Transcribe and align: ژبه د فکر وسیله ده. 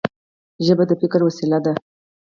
ژبه 0.65 0.83
د 0.87 0.91
فکر 1.01 1.19
وسیله 1.27 1.59
ده. 1.65 1.73